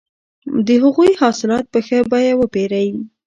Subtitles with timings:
[0.65, 2.89] د هغوی حاصلات په ښه بیه وپېرئ.